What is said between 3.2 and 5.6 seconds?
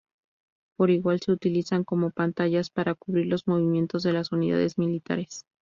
los movimientos de las unidades militares.